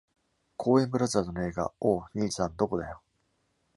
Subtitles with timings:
[0.57, 3.03] コーエン・ブラザーズの映画『おお兄さん、どこだよ?』